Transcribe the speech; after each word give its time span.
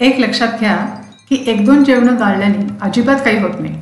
एक 0.00 0.20
लक्षात 0.20 0.48
घ्या 0.60 0.76
की 1.28 1.44
एक 1.46 1.64
दोन 1.64 1.84
जेवणं 1.84 2.18
गाळल्याने 2.18 2.78
अजिबात 2.82 3.16
काही 3.16 3.38
होत 3.38 3.60
नाही. 3.60 3.80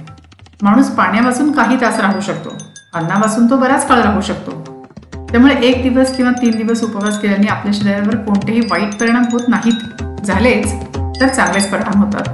माणूस 0.62 0.88
पाण्यापासून 0.88 1.52
काही 1.52 1.80
तास 1.80 2.00
राहू 2.00 2.20
शकतो. 2.20 2.48
अन्नापासून 2.94 3.50
तो 3.50 3.56
बराच 3.56 3.88
काळ 3.88 4.00
राहू 4.00 4.20
शकतो. 4.20 4.50
त्यामुळे 5.14 5.54
एक 5.54 5.82
दिवस 5.82 6.16
किंवा 6.16 6.32
तीन 6.32 6.50
दिवस 6.50 6.84
उपवास 6.84 7.20
केल्याने 7.20 7.46
आपल्या 7.46 7.72
शरीरावर 7.72 8.16
कोणतेही 8.16 8.60
वाईट 8.60 9.00
परिणाम 9.00 9.24
होत 9.32 9.40
नाहीत. 9.48 10.04
झालेच 10.24 10.72
तर 11.20 11.28
चांगलेच 11.28 11.70
परिणाम 11.70 12.02
होतात. 12.04 12.28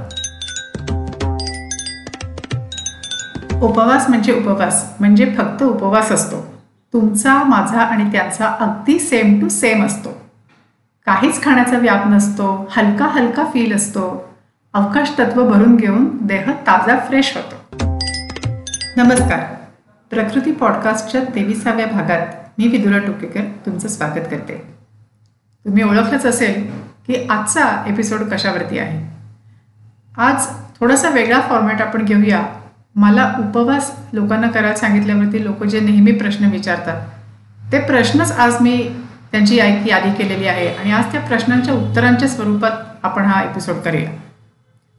उपवास 3.63 4.09
म्हणजे 4.09 4.33
उपवास 4.33 4.85
म्हणजे 4.99 5.35
फक्त 5.37 5.63
उपवास 5.63 6.11
असतो. 6.11 6.61
तुमचा 6.93 7.43
माझा 7.43 7.79
आणि 7.79 8.11
त्याचा 8.11 8.47
अगदी 8.59 8.99
सेम 8.99 9.41
टू 9.41 9.49
सेम 9.49 9.85
असतो. 9.85 10.24
काहीच 11.05 11.43
खाण्याचा 11.43 11.77
व्याप 11.77 12.07
नसतो 12.07 12.67
हलका 12.71 13.05
हलका 13.05 13.43
फील 13.43 13.75
असतो. 13.75 14.35
अवकाश 14.73 15.09
तत्व 15.19 15.49
भरून 15.49 15.75
घेऊन 15.75 16.07
देह 16.21 16.51
ताजा 16.67 16.97
फ्रेश 16.99 17.37
होतो. 17.37 17.99
नमस्कार. 18.97 19.39
प्रकृती 20.09 20.51
पॉडकास्टच्या 20.51 21.21
तेविसाव्या 21.35 21.85
भागात 21.85 22.25
मी 22.57 22.67
विदुरा 22.67 22.97
टोकेकर 22.97 23.41
तुमचं 23.65 23.87
स्वागत 23.87 24.25
करते. 24.31 24.57
तुम्ही 25.65 25.83
ओळखलंच 25.83 26.25
असेल 26.25 26.71
की 27.07 27.27
आजचा 27.29 27.85
एपिसोड 27.87 28.19
कशावरती 28.19 28.79
आहे? 28.79 29.07
आज 30.17 30.47
थोडासा 30.79 31.09
वेगळा 31.09 31.39
फॉर्मॅट 31.41 31.81
आपण 31.81 32.05
घेऊया. 32.05 32.43
मला 32.95 33.33
उपवास 33.39 33.91
लोकांना 34.13 34.47
करायला 34.47 34.75
सांगितल्यावरती 34.75 35.43
लोक 35.43 35.63
जे 35.63 35.79
नेहमी 35.79 36.11
प्रश्न 36.11 36.45
विचारतात 36.45 37.07
ते 37.71 37.79
प्रश्नच 37.79 38.31
आज 38.31 38.61
मी 38.61 38.89
त्यांची 39.31 39.55
यादी 39.57 40.11
केलेली 40.13 40.47
आहे. 40.47 40.67
आणि 40.67 40.91
आज 40.91 41.11
त्या 41.11 41.21
प्रश्नांच्या 41.21 41.73
उत्तरांच्या 41.73 42.27
स्वरूपात 42.27 42.71
आपण 43.03 43.25
हा 43.25 43.41
एपिसोड 43.41 43.75
करूया. 43.75 44.09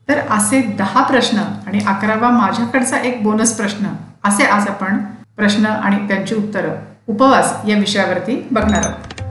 तर 0.09 0.19
असे 0.31 0.61
दहा 0.79 1.03
प्रश्न 1.03 1.39
आणि 1.67 1.79
अकरावा 1.87 2.31
माझ्याकडचा 2.31 2.99
एक 2.99 3.23
बोनस 3.23 3.57
प्रश्न 3.57 3.87
असे 4.25 4.45
आज 4.45 4.69
आपण 4.69 4.99
प्रश्न 5.37 5.67
आणि 5.67 6.09
त्यांची 6.09 6.35
उत्तरं 6.35 6.75
उपवास 7.07 7.55
या 7.69 7.77
विषयावरती 7.79 8.49
बघणार 8.51 8.83
आहोत. 8.85 9.23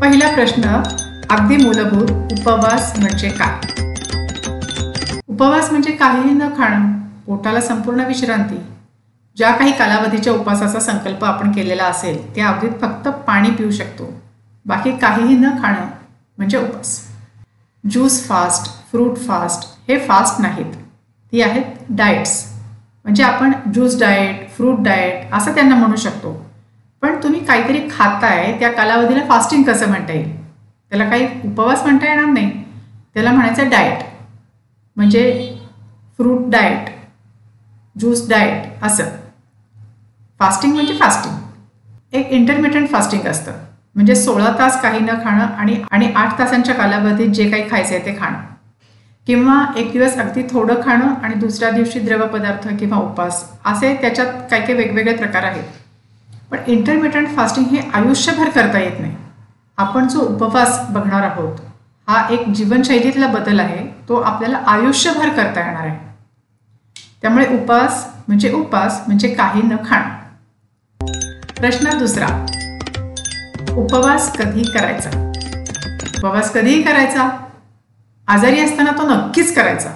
पहिला 0.00 0.34
प्रश्न 0.34 0.82
अगदी 1.30 1.56
मूलभूत 1.56 2.10
उपवास 2.32 2.98
म्हणजे 2.98 3.28
काय? 3.28 3.66
उपवास 5.28 5.70
म्हणजे 5.70 5.92
काहीही 5.92 6.30
न 6.30 6.48
खाणं 6.58 6.92
पोटाला 7.26 7.60
संपूर्ण 7.60 8.00
विश्रांती 8.00 8.56
ज्या 9.36 9.50
काही 9.50 9.72
कालावधीच्या 9.72 10.32
उपवासाचा 10.32 10.80
संकल्प 10.80 11.24
आपण 11.24 11.52
केलेला 11.52 11.84
असेल 11.84 12.34
त्या 12.34 12.48
अवधीत 12.48 12.70
फक्त 12.80 13.08
पाणी 13.08 13.50
पिऊ 13.50 13.70
शकतो. 13.70 14.20
बाकी 14.66 14.96
काहीही 14.96 15.36
न 15.36 15.50
खाणं 15.62 15.86
म्हणजे 16.38 16.58
उपवास. 16.58 17.08
ज्यूस 17.90 18.28
फास्ट 18.28 18.90
फ्रूट 18.90 19.18
फास्ट 19.18 19.90
हे 19.90 19.98
फास्ट 19.98 20.40
नाहीत. 20.40 20.74
ती 21.32 21.42
आहेत 21.42 21.64
डाएट्स. 21.90 22.52
म्हणजे 23.04 23.22
आपण 23.22 23.52
ज्यूस 23.74 24.00
डाएट 24.00 24.50
फ्रूट 24.50 24.80
डाएट 24.80 25.34
असं 25.34 25.54
त्यांना 25.54 25.74
म्हणू 25.74 25.96
शकतो. 25.96 26.46
पण 27.02 27.22
तुम्ही 27.22 27.44
काहीतरी 27.44 27.88
खाताय 27.90 28.56
त्या 28.58 28.72
कालावधीला 28.72 29.24
फास्टिंग 29.28 29.62
कसं 29.62 29.88
म्हणता 29.88 30.12
येईल? 30.12 30.44
त्याला 30.90 31.10
काही 31.10 31.26
उपवास 31.44 31.82
म्हणता 31.82 32.08
येणार 32.08 32.24
नाही. 32.24 32.64
त्याला 33.14 33.32
म्हणायचं 33.32 33.68
डाएट. 33.68 33.98
म्हणजे 34.96 35.54
फ्रूट 36.16 36.50
डाएट. 36.50 36.99
ज्यूस 38.00 38.28
डाएट 38.28 38.84
असं. 38.84 39.04
फास्टिंग 40.40 40.74
म्हणजे 40.74 40.94
फास्टिंग 40.94 41.34
एक 42.12 42.30
इंटरमिटंट 42.30 42.88
फास्टिंग 42.88 43.26
असतं. 43.26 43.52
म्हणजे 43.94 44.14
सोळा 44.14 44.52
तास 44.58 44.80
काही 44.82 45.00
न 45.00 45.10
खाणं 45.24 45.44
आणि 45.44 45.82
आणि 45.90 46.12
आठ 46.16 46.38
तासांच्या 46.38 46.74
कालावधीत 46.74 47.28
जे 47.28 47.50
काही 47.50 47.70
खायचं 47.70 47.94
आहे 47.94 48.06
ते 48.06 48.16
खाणं. 48.20 48.38
किंवा 49.26 49.64
एक 49.76 49.92
दिवस 49.92 50.16
अगदी 50.16 50.42
थोडं 50.42 50.74
खाणं 50.84 51.14
आणि 51.22 51.34
दुसऱ्या 51.34 51.70
दिवशी 51.70 52.00
द्रव 52.00 52.26
पदार्थ 52.26 52.68
किंवा 52.78 52.98
उपास. 52.98 53.44
असे 53.64 53.94
त्याच्यात 53.94 54.26
काही 54.50 54.62
काही 54.62 54.74
वेगवेगळे 54.74 55.14
प्रकार 55.16 55.42
आहेत. 55.42 55.64
पण 56.50 56.58
इंटरमिटंट 56.66 57.28
फास्टिंग 57.36 57.66
हे 57.66 57.90
आयुष्यभर 57.94 58.48
करता 58.48 58.78
येत 58.78 59.00
नाही. 59.00 59.14
आपण 59.78 60.08
जो 60.08 60.20
उपवास 60.20 60.80
बघणार 60.90 61.22
आहोत 61.22 61.58
हा 62.08 62.26
एक 62.30 62.48
जीवनशैलीतला 62.48 63.26
बदल 63.26 63.60
आहे 63.60 63.86
तो 64.08 64.20
आपल्याला 64.20 64.58
आयुष्यभर 64.66 65.28
करता 65.28 65.66
येणार 65.66 65.86
आहे. 65.86 66.09
त्यामुळे 67.22 67.46
उपास 67.46 68.06
म्हणजे 68.28 68.52
उपास 68.52 69.00
म्हणजे 69.06 69.28
काही 69.28 69.62
न 69.62 69.76
खाणं. 69.86 70.20
प्रश्न 71.60 71.98
दुसरा. 71.98 72.46
उपवास 73.76 74.36
कधी 74.36 74.62
करायचा. 74.62 75.32
उपवास 76.18 76.52
कधीही 76.52 76.82
करायचा. 76.82 77.46
आजारी 78.28 78.60
असताना 78.60 78.90
तो 78.90 79.08
नक्कीच 79.08 79.54
करायचा. 79.54 79.90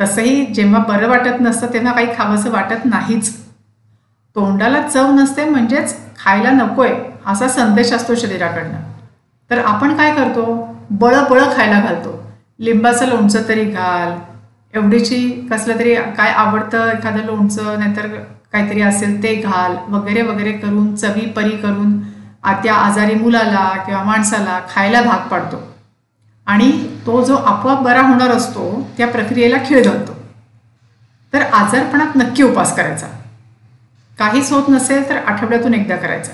तसंही 0.00 0.46
जेव्हा 0.46 0.80
बरं 0.80 1.08
वाटत 1.08 1.40
नसतं 1.40 1.66
तेव्हा 1.72 1.92
काही 1.92 2.06
खावंसं 2.18 2.50
वाटत 2.50 2.84
नाहीच. 2.84 3.36
तोंडाला 4.34 4.88
चव 4.88 5.10
नसते 5.10 5.44
म्हणजेच 5.44 5.96
खायला 6.24 6.50
नकोय 6.50 6.90
असा 7.26 7.48
संदेश 7.48 7.92
असतो 7.92 8.14
शरीराकडनं. 8.14 8.78
तर 9.50 9.58
आपण 9.58 9.96
काय 9.96 10.14
करतो? 10.14 10.74
बळं 10.90 11.24
बळं 11.30 11.56
खायला 11.56 11.80
घालतो. 11.80 12.32
लिंबाचं 12.58 13.06
लोणचं 13.06 13.42
तरी 13.48 13.64
घाल 13.64 14.29
एवढीची 14.74 15.18
कसलं 15.50 15.78
तरी 15.78 15.94
काय 16.16 16.32
आवडतं 16.32 16.90
एखादं 16.90 17.24
लोणचं 17.26 17.78
नाहीतर 17.78 18.06
काहीतरी 18.52 18.80
असेल 18.82 19.22
ते 19.22 19.34
घाल 19.34 19.76
वगैरे 19.88 20.22
वगैरे 20.22 20.52
करून 20.52 20.94
चवी 20.94 21.26
परी 21.36 21.56
करून 21.56 21.98
त्या 22.62 22.74
आजारी 22.74 23.14
मुलाला 23.14 23.68
किंवा 23.86 24.02
माणसाला 24.02 24.58
खायला 24.68 25.00
भाग 25.02 25.26
पाडतो. 25.28 25.56
आणि 26.46 26.70
तो 27.06 27.22
जो 27.24 27.36
आपोआप 27.36 27.82
बरा 27.82 28.00
होणार 28.02 28.30
असतो 28.30 28.64
त्या 28.96 29.06
प्रक्रियेला 29.08 29.56
खीळ 29.66 29.82
घालतो 29.82 30.12
तर 31.32 31.42
आजारपणात 31.42 32.16
नक्की 32.16 32.42
उपास 32.42 32.74
करायचा. 32.76 33.06
काहीच 34.18 34.52
होत 34.52 34.68
नसेल 34.68 35.08
तर 35.08 35.16
आठवड्यातून 35.16 35.74
एकदा 35.74 35.96
करायचा. 35.96 36.32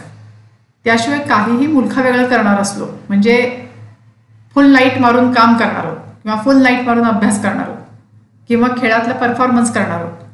त्याशिवाय 0.85 1.19
काहीही 1.29 1.67
मुलखा 1.67 2.03
वेगळं 2.03 2.29
करणार 2.29 2.61
असलो 2.61 2.87
म्हणजे 3.09 3.39
फुल 4.55 4.71
लाइट 4.73 4.99
मारून 5.01 5.33
काम 5.33 5.57
करणार 5.57 5.85
आहोत 5.85 5.97
किंवा 6.23 6.41
फुल 6.45 6.63
लाइट 6.63 6.87
मारून 6.87 7.07
अभ्यास 7.07 7.43
करणार 7.43 7.67
आहोत 7.67 7.76
किंवा 8.49 8.69
खेळातला 8.79 9.15
परफॉर्मन्स 9.15 9.73
करणार 9.75 10.01
आहोत 10.01 10.25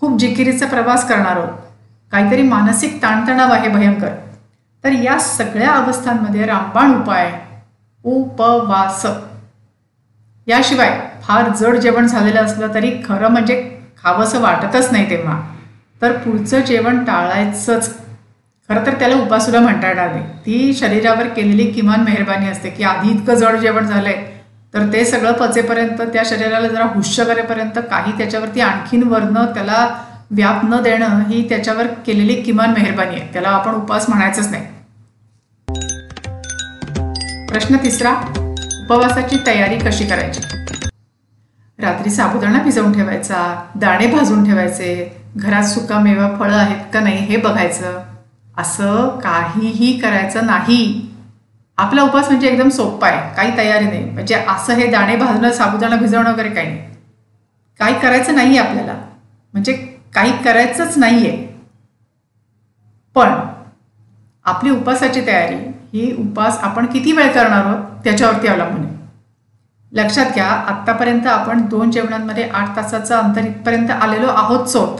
खूप 0.00 0.18
जिकिरीचा 0.18 0.66
प्रवास 0.66 1.08
करणार 1.08 1.36
आहोत 1.36 1.58
काहीतरी 2.12 2.42
मानसिक 2.42 3.02
ताणतणाव 3.02 3.52
आहे 3.52 3.68
भयंकर. 3.68 4.08
तर 4.84 4.92
या 4.92 5.18
सगळ्या 5.18 5.70
अवस्थांमध्ये 5.70 6.46
रामबाण 6.46 6.94
उपाय 6.94 7.32
उपवास. 8.04 9.06
याशिवाय 10.46 10.98
फार 11.22 11.48
जड 11.50 11.76
जेवण 11.76 12.06
झालेलं 12.06 12.40
असलं 12.40 12.74
तरी 12.74 12.90
खरं 13.04 13.28
म्हणजे 13.28 13.62
खावंसं 14.02 14.40
वाटतच 14.40 14.92
नाही 14.92 15.10
तेव्हा. 15.10 15.40
तर 16.02 16.16
पुढचं 16.18 16.60
जेवण 16.60 17.04
टाळायचंच. 17.04 17.94
खरं 18.68 18.86
तर 18.86 18.98
त्याला 18.98 19.16
उपासुला 19.16 19.60
म्हणता 19.60 19.88
येणार 19.88 20.12
नाही 20.12 20.24
ती 20.46 20.72
शरीरावर 20.74 21.26
केलेली 21.26 21.70
किमान 21.72 22.00
मेहरबानी 22.00 22.48
असते 22.48 22.70
की 22.70 22.84
आधी 22.84 23.10
इतकं 23.10 23.34
जड 23.34 23.56
जेवण 23.56 23.86
झालंय 23.86 24.24
तर 24.74 24.92
ते 24.92 25.04
सगळं 25.04 25.32
पचेपर्यंत 25.32 26.00
त्या 26.00 26.22
शरीराला 26.26 26.68
जरा 26.68 26.84
हुश्य 26.84 27.24
करेपर्यंत 27.24 27.78
काही 27.90 28.12
त्याच्यावरती 28.18 28.60
आणखीन 28.60 29.02
वरनं 29.02 29.44
त्याला 29.44 29.88
व्याप 30.30 30.64
न 30.64 30.82
देणं 30.82 31.24
ही 31.28 31.48
त्याच्यावर 31.48 31.86
केलेली 31.86 32.42
किमान 32.42 32.70
मेहरबानी 32.70 33.20
आहे. 33.20 33.32
त्याला 33.32 33.48
आपण 33.48 33.74
उपवास 33.74 34.08
म्हणायचंच 34.08 34.48
नाही. 34.50 34.66
प्रश्न 37.48 37.76
तिसरा 37.76 38.14
उपवासाची 38.84 39.36
तयारी 39.46 39.78
कशी 39.78 40.06
करायची? 40.06 40.40
रात्री 41.78 42.10
साबुदाणा 42.10 42.58
भिजवून 42.58 42.92
ठेवायचा 42.92 43.64
दाणे 43.74 44.06
भाजून 44.06 44.44
ठेवायचे 44.44 45.16
घरात 45.36 45.62
सुका 45.62 45.98
मेवा 45.98 46.36
फळं 46.38 46.56
आहेत 46.56 46.84
का 46.94 47.00
नाही 47.00 47.16
हे 47.16 47.36
बघायचं. 47.36 48.02
असं 48.58 49.08
काहीही 49.08 49.98
करायचं 49.98 50.46
नाही. 50.46 51.06
आपला 51.78 52.02
उपवास 52.02 52.28
म्हणजे 52.28 52.48
एकदम 52.48 52.68
सोपा 52.68 53.06
आहे. 53.08 53.34
काही 53.36 53.56
तयारी 53.56 53.84
नाही. 53.84 54.04
म्हणजे 54.04 54.34
असं 54.48 54.74
हे 54.74 54.86
दाणे 54.86 55.16
भाजणं 55.16 55.52
साबुदाणा 55.52 55.96
भिजवणं 55.96 56.32
वगैरे 56.32 56.48
काही 56.50 56.68
नाही. 56.68 56.80
काही 57.80 57.94
करायचं 58.00 58.34
नाही 58.34 58.58
आहे 58.58 58.68
आपल्याला. 58.68 58.94
म्हणजे 59.54 59.72
काही 60.14 60.32
करायचंच 60.44 60.96
नाही 60.98 61.26
आहे 61.28 61.44
पण 63.16 63.32
आपली 64.46 64.70
उपासाची 64.70 65.26
तयारी 65.26 65.54
ही 65.92 66.12
उपास 66.18 66.58
आपण 66.62 66.86
किती 66.86 67.12
वेळ 67.12 67.32
करणार 67.32 67.64
आहोत 67.64 67.84
त्याच्यावरती 68.04 68.48
अवलंबून 68.48 68.84
आहे. 68.84 68.94
लक्षात 69.92 70.32
घ्या 70.34 70.46
आत्तापर्यंत 70.46 71.26
आपण 71.26 71.60
दोन 71.68 71.90
जेवणांमध्ये 71.90 72.48
आठ 72.50 72.76
तासाचं 72.76 73.16
अंतर 73.16 73.44
इथपर्यंत 73.44 73.90
आलेलो 73.90 74.28
आहोत 74.28 74.66
सोत 74.66 74.98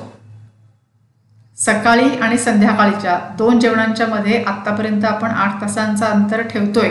सकाळी 1.58 2.08
आणि 2.16 2.38
संध्याकाळीच्या 2.38 3.18
दोन 3.38 3.58
जेवणांच्या 3.60 4.06
मध्ये 4.06 4.42
आत्तापर्यंत 4.44 5.04
आपण 5.04 5.30
आठ 5.30 5.60
तासांचा 5.60 6.06
अंतर 6.06 6.42
ठेवतोय. 6.42 6.90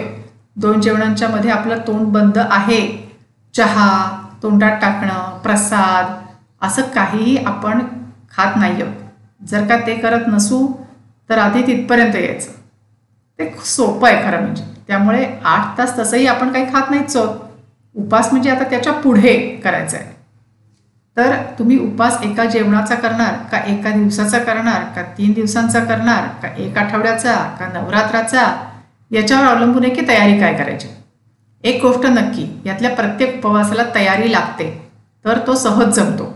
दोन 0.56 0.82
जेवणांच्या 0.82 1.28
मध्ये 1.30 1.52
आपलं 1.52 1.78
तोंड 1.88 2.08
बंद 2.14 2.38
आहे. 2.40 2.82
चहा 3.54 3.90
तोंडात 4.44 4.80
टाकणं 4.82 5.38
प्रसाद 5.44 6.14
असं 6.62 6.82
काहीही 6.96 7.38
आपण 7.38 7.80
खात 8.34 8.56
नाही 8.58 8.82
आहोत 8.82 9.48
जर 9.48 9.66
का 9.68 9.78
ते 9.88 9.96
करत 9.96 10.28
नसू 10.28 10.68
तर 11.30 11.38
आधी 11.38 11.62
तिथपर्यंत 11.68 12.16
यायचं. 12.16 12.52
ते 13.40 13.54
सोपं 13.66 14.08
आहे 14.08 14.24
खरं 14.24 14.42
म्हणजे. 14.42 14.64
त्यामुळे 14.88 15.26
आठ 15.46 15.78
तास 15.78 15.98
तसंही 16.00 16.28
आपण 16.28 16.52
काही 16.54 16.66
खात 16.74 16.90
नाहीच 16.92 17.16
आहोत. 17.16 17.38
उपास 17.96 18.32
म्हणजे 18.32 18.50
आता 18.50 18.64
त्याच्या 18.70 18.94
पुढे 18.94 19.38
करायचं 19.64 19.98
आहे 19.98 20.14
तर 21.18 21.36
तुम्ही 21.60 21.78
उपवास 21.80 22.18
एका 22.24 22.46
जेवणाचा 22.46 22.96
करणार 22.96 23.34
का 23.52 23.58
एका 23.68 23.90
दिवसाचा 23.90 24.38
करणार 24.38 24.82
का 24.96 25.02
तीन 25.18 25.34
दिवसांचा 25.34 25.80
करणार 25.80 26.28
का 26.42 26.48
एक 26.58 26.78
आठवड्याचा 26.78 27.36
का 27.60 27.68
नवरात्राचा? 27.74 28.44
याच्यावर 29.12 29.46
अवलंबून 29.46 29.84
आहे 29.84 29.94
की 29.96 30.08
तयारी 30.08 30.40
काय 30.40 30.54
करायची? 30.54 30.88
एक 31.64 31.82
गोष्ट 31.82 32.06
नक्की 32.06 32.48
यातल्या 32.66 32.92
प्रत्येक 32.96 33.38
उपवासाला 33.38 33.84
तयारी 33.96 34.32
लागते 34.32 34.70
तर 35.26 35.40
तो 35.48 35.56
सहज 35.56 35.94
जमतो. 35.96 36.34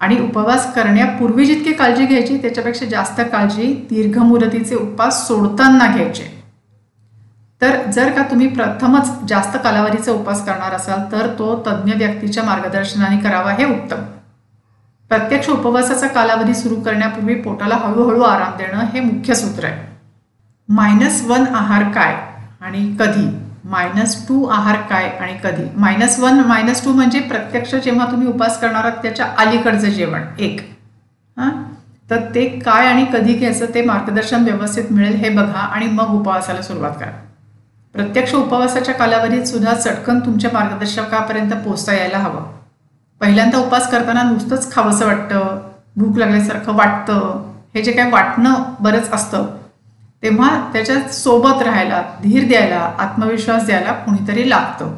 आणि 0.00 0.18
उपवास 0.20 0.74
करण्यापूर्वी 0.74 1.44
जितकी 1.44 1.72
काळजी 1.72 2.06
घ्यायची 2.06 2.36
त्याच्यापेक्षा 2.36 2.86
जास्त 2.86 3.20
काळजी 3.20 3.72
दीर्घ 3.90 4.18
मुदतीचे 4.18 4.74
उपवास 4.74 5.26
सोडताना 5.28 5.86
घ्यायचे. 5.86 6.35
तर 7.62 7.90
जर 7.90 8.10
का 8.10 8.22
तुम्ही 8.22 8.46
प्रथमच 8.46 9.10
जास्त 9.28 9.56
कालावधीचा 9.64 10.12
उपवास 10.12 10.46
करणार 10.46 10.72
असाल 10.72 11.00
तर 11.12 11.26
तो 11.38 11.64
तज्ज्ञ 11.66 11.92
व्यक्तीच्या 11.94 12.42
मार्गदर्शनाने 12.44 13.16
करावा 13.16 13.52
हे 13.52 13.64
उत्तम. 13.64 13.96
प्रत्यक्ष 15.08 15.48
उपवासाचा 15.48 16.06
कालावधी 16.06 16.54
सुरू 16.54 16.74
करण्यापूर्वी 16.74 17.34
पोटाला 17.34 17.74
हळूहळू 17.74 18.22
आराम 18.22 18.56
देणं 18.56 18.84
हे 18.94 19.00
मुख्य 19.00 19.34
सूत्र 19.34 19.64
आहे. 19.64 19.86
मायनस 20.68 21.22
वन 21.22 21.44
आहार 21.54 21.82
काय 21.82 22.16
आणि 22.60 22.96
कधी? 23.00 23.26
मायनस 23.64 24.28
टू 24.28 24.46
आहार 24.46 24.76
काय 24.76 25.08
आणि 25.08 25.34
कधी? 25.44 25.64
मायनस 25.76 26.18
वन 26.20 26.40
मायनस 26.40 26.84
टू 26.84 26.92
म्हणजे 26.92 27.20
प्रत्यक्ष 27.20 27.74
जेव्हा 27.74 28.10
तुम्ही 28.10 28.28
उपास 28.28 28.60
करणार 28.60 28.84
आहात 28.84 29.02
त्याच्या 29.02 29.26
अलीकडचं 29.38 29.88
जेवण 29.88 30.22
एक. 30.38 30.60
हां? 31.36 31.50
तर 32.10 32.16
ते 32.34 32.44
काय 32.44 32.86
आणि 32.86 33.06
कधी 33.12 33.34
घ्यायचं 33.34 33.66
ते 33.74 33.82
मार्गदर्शन 33.82 34.44
व्यवस्थित 34.44 34.84
मिळेल 34.90 35.14
हे 35.14 35.28
बघा 35.28 35.58
आणि 35.58 35.86
मग 35.86 36.08
उपवासाला 36.08 36.62
सुरुवात 36.62 36.90
करा. 36.90 37.25
प्रत्यक्ष 37.96 38.34
उपवासाच्या 38.34 38.94
कालावधीत 38.94 39.42
सुद्धा 39.42 39.74
चटकन 39.74 40.18
तुमच्या 40.20 40.50
मार्गदर्शकापर्यंत 40.52 41.50
पोचता 41.50 41.92
यायला 41.92 42.18
हवं. 42.18 42.44
पहिल्यांदा 43.20 43.58
उपवास 43.58 43.90
करताना 43.90 44.22
नुसतंच 44.22 44.74
खावंसं 44.74 45.06
वाटतं 45.06 45.68
भूक 45.96 46.18
लागल्यासारखं 46.18 46.76
वाटतं 46.76 47.52
हे 47.74 47.82
जे 47.82 47.92
काय 47.92 48.10
वाटणं 48.10 48.54
बरंच 48.80 49.12
असतं. 49.12 49.46
तेव्हा 50.22 50.70
त्याच्या 50.72 51.08
सोबत 51.08 51.62
राहायला 51.62 52.02
धीर 52.22 52.48
द्यायला 52.48 52.92
आत्मविश्वास 52.98 53.66
द्यायला 53.66 53.92
कोणीतरी 53.92 54.50
लागतं. 54.50 54.94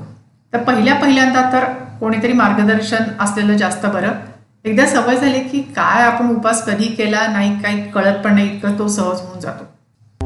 तर 0.53 0.59
पहिल्या 0.59 0.95
पहिल्यांदा 0.95 1.53
तर 1.53 1.65
कोणीतरी 2.01 2.33
मार्गदर्शन 2.33 3.05
असलेलं 3.21 3.57
जास्त 3.57 3.87
बरं. 3.87 4.13
एकदा 4.65 4.87
सवय 4.87 5.17
झाली 5.17 5.41
की 5.41 5.61
काय 5.63 6.03
आपण 6.03 6.31
उपास 6.31 6.65
कधी 6.65 6.85
केला 6.85 7.27
नाही 7.27 7.63
काही 7.63 7.91
कळत 7.91 8.25
पण 8.25 8.35
नाही 8.35 8.57
इतकं 8.57 8.79
तो 8.79 8.89
सहज 8.89 9.21
होऊन 9.21 9.41
जातो. 9.41 9.65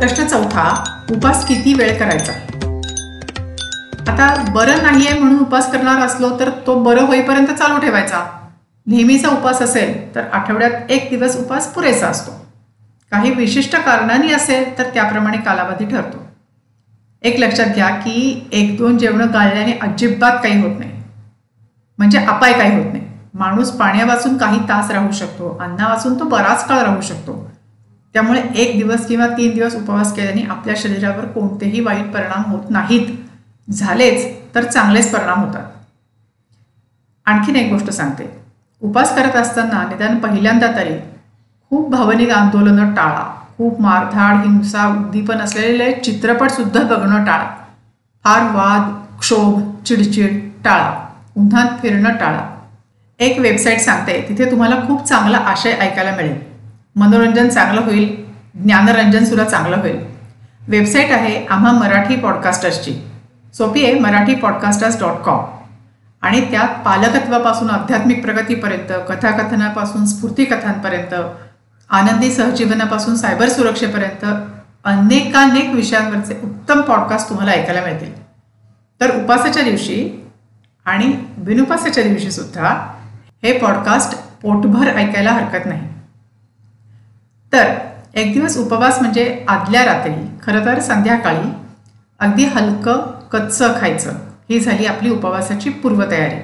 प्रश्न 0.01 0.27
चौथा 0.27 0.85
उपास 1.11 1.47
किती 1.47 1.75
वेळ 1.75 1.99
करायचा? 1.99 2.33
आता 4.09 4.53
बरं 4.53 4.83
नाहीये 4.83 5.19
म्हणून 5.19 5.39
उपास 5.39 5.73
करणार 5.73 6.01
असलो 6.01 6.39
तर 6.41 6.51
तो 6.67 6.75
बरं 6.83 7.07
होईपर्यंत 7.07 7.47
चालू 7.47 7.79
ठेवायचा. 7.79 8.21
नेहमीचा 8.87 9.29
उपास 9.29 9.63
असेल 9.63 10.15
तर 10.15 10.25
आठवड्यात 10.33 10.91
एक 10.91 11.09
दिवस 11.11 11.37
उपास 11.37 11.75
पुरेसा 11.75 12.07
असतो. 12.07 12.33
काही 13.11 13.31
विशिष्ट 13.31 13.77
कारणांनी 13.77 14.33
असेल 14.33 14.79
तर 14.79 14.83
त्याप्रमाणे 14.95 15.37
कालावधी 15.37 15.85
ठरतो. 15.85 16.27
एक 17.23 17.39
लक्षात 17.41 17.75
घ्या 17.75 17.89
की 17.89 18.49
एक 18.53 18.77
दोन 18.77 18.99
जेवणं 18.99 19.33
गाळल्याने 19.35 19.73
अजिबात 19.73 20.33
काही 20.43 20.61
होत 20.63 20.79
नाही. 20.79 20.93
म्हणजे 21.99 22.19
अपाय 22.19 22.53
काही 22.53 22.77
होत 22.77 22.93
नाही. 22.93 23.05
माणूस 23.35 23.71
पाण्यापासून 23.71 24.37
काही 24.37 24.61
तास 24.61 24.91
राहू 24.91 25.13
शकतो. 25.13 25.59
अन्नापासून 25.61 26.21
तो 26.21 26.25
बराच 26.25 26.69
काळ 26.69 26.79
राहू 26.79 27.01
शकतो. 27.01 27.51
त्यामुळे 28.15 28.43
एक 28.57 28.77
दिवस 28.79 29.07
किंवा 29.07 29.27
तीन 29.27 29.55
दिवस 29.55 29.75
उपवास 29.75 30.15
केल्याने 30.17 30.43
आपल्या 30.43 30.75
शरीरावर 30.79 31.25
कोणतेही 31.25 31.81
वाईट 31.81 32.13
परिणाम 32.13 32.51
होत 32.51 32.71
नाहीत. 32.71 33.07
झालेच 33.71 34.55
तर 34.55 34.65
चांगलेच 34.65 35.13
परिणाम 35.13 35.45
होतात. 35.45 35.65
आणखीन 37.25 37.57
एक 37.57 37.73
गोष्ट 37.73 37.91
सांगते. 37.91 38.41
उपास 38.81 39.17
करत 39.17 39.37
असताना 39.37 39.83
निदान 39.89 40.19
पहिल्यांदा 40.19 40.67
तरी 40.67 40.95
खूप 41.71 41.91
भावनिक 41.91 42.31
आंदोलनं 42.31 42.95
टाळा. 42.95 43.43
खूप 43.59 43.81
मारधाड 43.81 44.37
हिंसा 44.37 44.87
उद्दीपन 44.89 45.39
असलेले 45.39 45.93
चित्रपटसुद्धा 45.93 46.83
बघणं 46.83 47.25
टाळा. 47.25 47.51
फार 48.25 48.43
वाद 48.43 49.19
क्षोभ 49.19 49.83
चिडचिड 49.85 50.51
टाळा. 50.65 51.09
उन्हात 51.37 51.69
फिरणं 51.83 52.17
टाळा. 52.17 52.59
एक 53.19 53.39
वेबसाईट 53.39 53.81
सांगते 53.81 54.27
तिथे 54.29 54.51
तुम्हाला 54.51 54.77
खूप 54.77 55.05
चांगला 55.05 55.39
आशय 55.39 55.73
ऐकायला 55.73 56.17
मिळेल. 56.17 56.41
मनोरंजन 56.97 57.49
चांगलं 57.49 57.81
होईल 57.81 58.25
ज्ञानरंजनसुद्धा 58.55 59.45
चांगलं 59.45 59.77
होईल. 59.77 60.05
वेबसाईट 60.69 61.11
आहे 61.11 61.47
आम्हा 61.47 61.73
मराठी 61.73 62.17
पॉडकास्टर्सची 62.17 63.12
सोपी 63.55 63.85
आहे 63.85 63.99
मराठी 63.99 64.35
पॉडकास्टर्स 64.35 65.01
डॉट 65.01 65.17
कॉम 65.17 65.45
आणि 66.23 66.51
त्यात 66.51 66.85
पालकत्वापासून 66.85 67.71
आध्यात्मिक 67.71 68.25
प्रगतीपर्यंत 68.25 68.93
कथाकथनापासून 69.09 70.07
स्फूर्तिकथांपर्यंत 70.07 71.15
आनंदी 71.91 72.33
सहजीवनापासून 72.33 73.17
सायबर 73.17 73.49
सुरक्षेपर्यंत 73.49 74.25
अनेकानेक 74.85 75.71
विषयांवरचे 75.71 76.41
उत्तम 76.45 76.81
पॉडकास्ट 76.81 77.29
तुम्हाला 77.29 77.51
ऐकायला 77.53 77.81
मिळतील. 77.81 78.13
तर 79.01 79.25
उपासाच्या 79.25 79.63
दिवशी 79.63 80.29
आणि 80.85 81.13
बिनुपासाच्या 81.39 82.05
दिवशी 82.05 82.31
सुद्धा 82.31 82.69
हे 83.43 83.59
पॉडकास्ट 83.59 84.19
पोटभर 84.43 84.97
ऐकायला 84.97 85.33
हरकत 85.33 85.67
नाही. 85.67 85.89
तर 87.53 87.75
एक 88.15 88.33
दिवस 88.33 88.57
उपवास 88.57 89.01
म्हणजे 89.01 89.45
आदल्या 89.49 89.85
रात्री 89.85 90.13
खरं 90.43 90.65
तर 90.65 90.81
संध्याकाळी 90.81 91.53
अगदी 92.21 92.45
हलकं 92.45 93.22
कच्चं 93.33 93.81
खायचं. 93.81 94.13
ही 94.51 94.59
झाली 94.61 94.87
आपली 94.87 95.11
उपवासाची 95.11 95.71
पूर्वतयारी. 95.71 96.41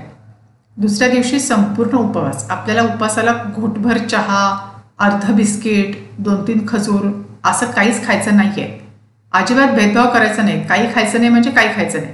दुसऱ्या 0.76 1.08
दिवशी 1.08 1.40
संपूर्ण 1.40 1.96
उपवास. 1.96 2.46
आपल्याला 2.50 2.82
उपवासाला 2.82 3.32
घोटभर 3.56 3.99
चहा 3.99 4.58
अर्ध 4.99 5.31
बिस्किट 5.32 5.96
दोन 6.19 6.46
तीन 6.46 6.64
खजूर 6.69 7.11
असं 7.44 7.70
काहीच 7.70 8.06
खायचं 8.06 8.37
नाही 8.37 8.62
आहे 8.62 8.79
अजिबात 9.32 9.75
भेदभाव 9.75 10.11
करायचा 10.11 10.43
नाही. 10.43 10.62
काही 10.67 10.93
खायचं 10.94 11.19
नाही 11.19 11.31
म्हणजे 11.31 11.50
काही 11.50 11.75
खायचं 11.75 12.00
नाही. 12.00 12.12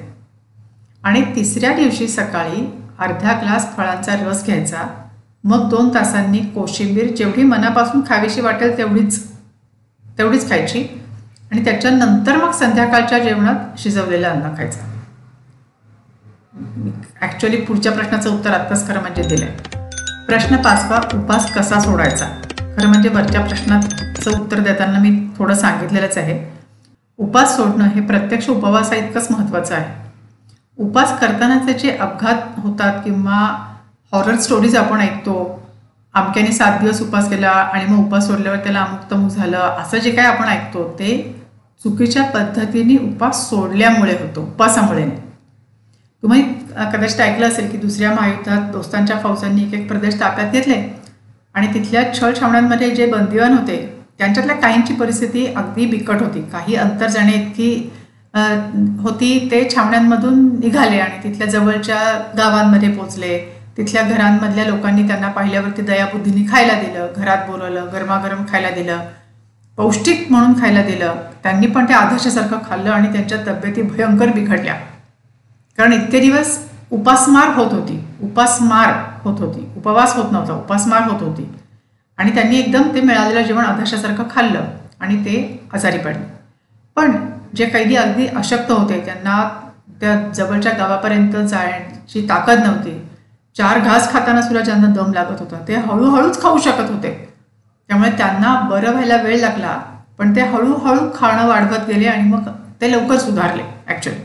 आणि 1.04 1.22
तिसऱ्या 1.36 1.72
दिवशी 1.74 2.08
सकाळी 2.08 2.66
अर्धा 2.98 3.32
ग्लास 3.40 3.66
फळांचा 3.76 4.14
रस 4.14 4.44
घ्यायचा. 4.46 4.86
मग 5.44 5.68
दोन 5.68 5.94
तासांनी 5.94 6.38
कोशिंबीर 6.54 7.14
जेवढी 7.14 7.42
मनापासून 7.42 8.00
खावीशी 8.08 8.40
वाटेल 8.40 8.76
तेवढीच 8.78 9.22
तेवढीच 10.18 10.48
खायची. 10.48 10.84
आणि 11.54 11.64
त्याच्यानंतर 11.64 12.36
मग 12.36 12.50
संध्याकाळच्या 12.50 13.18
जेवणात 13.18 13.78
शिजवलेलं 13.78 14.28
अन्न 14.28 14.48
खायचं. 14.56 14.78
ॲक्च्युली 17.20 17.56
पुढच्या 17.56 17.92
प्रश्नाचं 17.92 18.30
उत्तर 18.30 18.50
आत्ताच 18.50 18.86
खरं 18.88 19.00
म्हणजे 19.00 19.22
दिलं 19.22 19.46
प्रश्न 20.26 20.56
पाचवा 20.56 21.00
उपास 21.14 21.50
कसा 21.54 21.78
सोडायचा? 21.80 22.26
खरं 22.60 22.88
म्हणजे 22.88 23.08
वरच्या 23.08 23.40
प्रश्नाचं 23.40 24.30
उत्तर 24.30 24.60
देताना 24.60 24.98
मी 24.98 25.10
थोडं 25.38 25.54
सांगितलेलंच 25.54 26.18
आहे. 26.18 26.38
उपास 27.18 27.56
सोडणं 27.56 27.88
हे 27.94 28.00
प्रत्यक्ष 28.00 28.48
उपवासा 28.50 28.96
इतकंच 28.96 29.30
महत्त्वाचं 29.30 29.74
आहे. 29.74 29.84
उपास 30.78 31.18
करतानाचे 31.20 31.72
जे 31.78 31.96
अपघात 31.96 32.58
होतात 32.62 33.00
किंवा 33.04 33.38
हॉरर 34.12 34.36
स्टोरीज 34.38 34.76
आपण 34.76 35.00
ऐकतो 35.00 35.36
अमक्याने 36.14 36.52
सात 36.52 36.80
दिवस 36.80 37.00
उपास 37.02 37.30
केला 37.30 37.50
आणि 37.50 37.84
मग 37.84 38.04
उपास 38.06 38.26
सोडल्यावर 38.26 38.58
त्याला 38.58 38.80
अमुक 38.80 39.10
तमुक 39.10 39.30
झालं 39.30 39.58
असं 39.58 39.98
जे 39.98 40.10
काय 40.10 40.26
आपण 40.26 40.48
ऐकतो 40.48 40.88
ते 40.98 41.14
चुकीच्या 41.84 42.22
पद्धतीने 42.24 42.96
उपास 43.04 43.48
सोडल्यामुळे 43.48 44.12
होतो 44.12 44.42
उपासामुळे 44.42 45.04
नाही. 45.04 45.18
तुम्ही 46.22 46.42
कदाचित 46.92 47.20
ऐकलं 47.20 47.46
असेल 47.46 47.70
की 47.70 47.78
दुसऱ्या 47.78 48.12
महायुद्धात 48.12 48.70
दोस्तांच्या 48.72 49.18
फौजांनी 49.22 49.62
एक 49.62 49.74
एक 49.74 49.88
प्रदेश 49.88 50.14
ताब्यात 50.20 50.52
घेतले 50.52 50.74
आणि 51.54 51.66
तिथल्या 51.74 52.02
छळ 52.14 52.32
छावण्यांमध्ये 52.40 52.90
जे 52.90 53.06
बंदिवान 53.06 53.52
होते 53.52 53.76
त्यांच्यातल्या 54.18 54.56
काहींची 54.56 54.94
परिस्थिती 54.94 55.46
अगदी 55.46 55.86
बिकट 55.86 56.22
होती. 56.22 56.40
काही 56.52 56.74
अंतर 56.76 57.08
जाणे 57.08 57.32
इतकी 57.32 57.90
होती 59.02 59.48
ते 59.50 59.62
छावण्यांमधून 59.74 60.38
निघाले 60.60 60.98
आणि 61.00 61.22
तिथल्या 61.22 61.46
जवळच्या 61.48 61.98
गावांमध्ये 62.38 62.88
पोचले 62.92 63.38
तिथल्या 63.76 64.02
घरांमधल्या 64.02 64.64
लोकांनी 64.64 65.06
त्यांना 65.08 65.28
पाहिल्यावरती 65.28 65.82
दयाबुद्धीने 65.82 66.46
खायला 66.50 66.80
दिलं. 66.80 67.06
घरात 67.16 67.46
बोलवलं 67.48 67.88
गरमागरम 67.92 68.44
खायला 68.48 68.70
दिलं. 68.70 69.00
पौष्टिक 69.76 70.26
म्हणून 70.30 70.60
खायला 70.60 70.82
दिलं. 70.82 71.14
त्यांनी 71.42 71.66
पण 71.66 71.84
ते 71.84 71.92
आदर्शासारखं 71.92 72.58
खाल्लं 72.70 72.90
आणि 72.90 73.12
त्यांच्या 73.12 73.38
तब्येती 73.38 73.82
भयंकर 73.82 74.28
बिघडल्या. 74.28 74.74
कारण 75.76 75.92
इतके 75.92 76.20
दिवस 76.20 76.58
उपासमार 76.90 77.48
होत 77.48 77.72
होती. 77.72 78.08
उपासमार 78.22 78.92
होत 79.22 79.40
होती. 79.40 79.72
उपवास 79.76 80.16
होत 80.16 80.32
नव्हता. 80.32 80.52
उपासमार 80.52 81.02
होत 81.02 81.22
होती. 81.22 81.54
आणि 82.18 82.34
त्यांनी 82.34 82.58
एकदम 82.58 82.94
ते 82.94 83.00
मिळालेलं 83.00 83.42
जेवण 83.42 83.64
आदर्शासारखं 83.64 84.22
खाल्लं 84.30 84.64
आणि 85.00 85.24
ते 85.24 85.66
आजारी 85.72 85.98
पडले. 85.98 86.24
पण 86.96 87.16
जे 87.56 87.66
कैदी 87.66 87.94
अगदी 87.94 88.26
अशक्त 88.26 88.70
होते 88.70 89.00
त्यांना 89.00 89.48
त्या 90.00 90.28
जवळच्या 90.34 90.72
गावापर्यंत 90.72 91.36
जाण्याची 91.36 92.28
ताकद 92.28 92.58
नव्हती. 92.58 93.08
चार 93.56 93.78
घास 93.78 94.12
खाताना 94.12 94.42
सुद्धा 94.42 94.60
ज्यांना 94.60 94.86
दम 94.86 95.12
लागत 95.12 95.40
होता 95.40 95.64
ते 95.68 95.74
हळूहळूच 95.74 96.42
खाऊ 96.42 96.58
शकत 96.58 96.90
होते. 96.90 97.33
त्यामुळे 97.90 98.10
त्यांना 98.10 98.54
बरं 98.70 98.90
व्हायला 98.90 99.16
वेळ 99.16 99.40
लागला 99.40 99.78
पण 100.18 100.36
ते 100.36 100.40
हळूहळू 100.40 101.08
खाणं 101.14 101.46
वाढवत 101.48 101.88
गेले 101.88 102.06
आणि 102.06 102.28
मग 102.28 102.48
ते 102.80 102.92
लवकर 102.92 103.18
सुधारले 103.18 103.62
ॲक्च्युली 103.86 104.18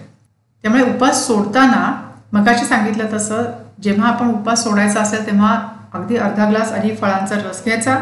त्यामुळे 0.64 0.84
उपास 0.84 1.26
सोडताना 1.28 1.92
मगाशी 2.34 2.66
सांगितलं 2.66 3.14
तसं 3.14 3.44
जेव्हा 3.84 4.10
आपण 4.10 4.30
उपास 4.30 4.64
सोडायचा 4.64 5.02
असेल 5.02 5.26
तेव्हा 5.26 5.58
अगदी 5.94 6.18
अर्धा 6.18 6.50
ग्लास 6.50 6.72
आधी 6.72 6.96
फळांचा 6.96 7.36
रस 7.36 7.64
घ्यायचा. 7.64 7.98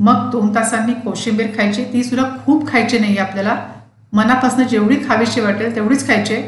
मग 0.00 0.30
दोन 0.30 0.54
तासांनी 0.54 0.92
कोशिंबीर 0.94 1.46
खायची. 1.56 1.84
ती 1.92 2.02
सुद्धा 2.04 2.26
खूप 2.46 2.68
खायची 2.68 2.98
नाही 2.98 3.16
आपल्याला. 3.18 3.56
मनापासून 4.12 4.66
जेवढी 4.68 4.96
खावीशी 5.08 5.40
वाटेल 5.40 5.74
तेवढीच 5.74 6.06
खायचे. 6.06 6.42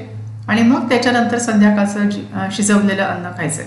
आणि 0.48 0.62
मग 0.62 0.88
त्याच्यानंतर 0.88 1.38
संध्याकाळचं 1.38 2.48
शिजवलेलं 2.52 3.02
अन्न 3.04 3.30
खायचं. 3.38 3.62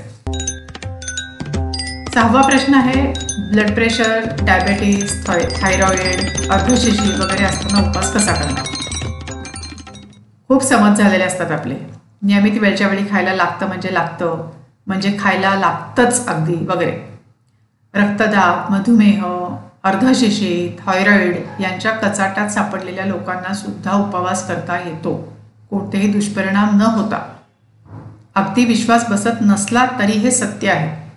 सहावा 2.13 2.41
प्रश्न 2.41 2.73
आहे 2.73 3.01
ब्लड 3.51 3.73
प्रेशर 3.73 4.25
डायबेटीस 4.41 5.27
थाय 5.27 5.43
थायरॉइड 5.61 6.49
अर्धशिशी 6.51 7.11
वगैरे 7.19 7.43
असताना 7.43 7.89
उपवास 7.89 8.13
कसा 8.13 8.33
करणार? 8.33 8.63
खूप 10.47 10.63
समज 10.63 10.97
झालेले 10.97 11.23
असतात 11.23 11.51
आपले. 11.51 11.75
नियमित 12.21 12.59
वेळच्या 12.61 12.87
वेळी 12.87 13.03
खायला 13.11 13.35
लागतं 13.35 13.67
म्हणजे 13.67 13.93
लागतं 13.93 14.49
म्हणजे 14.87 15.17
खायला 15.19 15.55
लागतंच 15.55 16.27
अगदी 16.27 16.55
वगैरे. 16.65 16.91
रक्तदाब 17.93 18.71
मधुमेह 18.73 19.25
अर्धशिशी 19.83 20.77
थायरॉइड 20.85 21.61
यांच्या 21.61 21.91
कचाटात 21.91 22.49
सापडलेल्या 22.49 23.05
लोकांना 23.05 23.53
सुद्धा 23.53 23.91
उपवास 23.91 24.47
करता 24.47 24.77
येतो. 24.77 25.37
कोणतेही 25.69 26.11
दुष्परिणाम 26.13 26.77
न 26.77 26.81
होता. 26.81 27.21
अगदी 28.35 28.65
विश्वास 28.65 29.09
बसत 29.09 29.41
नसला 29.41 29.85
तरी 29.99 30.11
हे 30.11 30.31
सत्य 30.31 30.71
आहे. 30.71 31.10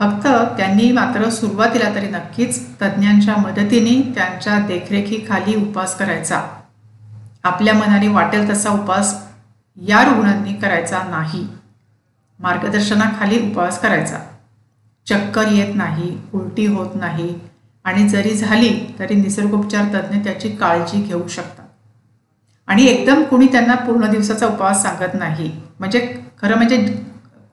फक्त 0.00 0.26
त्यांनी 0.26 0.92
मात्र 0.92 1.28
सुरुवातीला 1.28 1.94
तरी 1.94 2.08
नक्कीच 2.08 2.60
तज्ज्ञांच्या 2.82 3.36
मदतीने 3.36 4.12
त्यांच्या 4.14 4.58
देखरेखीखाली 4.58 5.54
उपवास 5.56 5.96
करायचा. 5.98 6.42
आपल्या 7.44 7.74
मनाने 7.74 8.08
वाटेल 8.08 8.50
तसा 8.50 8.70
उपवास 8.70 9.14
या 9.76 10.02
रुग्णांनी 10.02 10.52
करायचा 10.52 11.02
नाही. 11.02 11.46
मार्गदर्शनाखाली 12.40 13.50
उपवास 13.50 13.80
करायचा. 13.80 14.18
चक्कर 15.06 15.48
येत 15.48 15.74
नाही 15.74 16.16
उलटी 16.34 16.66
होत 16.66 16.94
नाही 16.94 17.34
आणि 17.84 18.08
जरी 18.08 18.34
झाली 18.34 18.94
तरी 18.98 19.14
निसर्गोपचार 19.14 19.84
तज्ज्ञ 19.84 20.18
त्याची 20.24 20.48
काळजी 20.48 21.02
घेऊ 21.02 21.28
शकतात. 21.28 21.64
आणि 22.66 22.84
एकदम 22.84 23.22
कुणी 23.22 23.46
त्यांना 23.46 23.74
पूर्ण 23.74 24.10
दिवसाचा 24.10 24.46
उपवास 24.46 24.82
सांगत 24.82 25.14
नाही. 25.14 25.52
म्हणजे 25.78 26.20
खरं 26.42 26.56
म्हणजे 26.56 26.76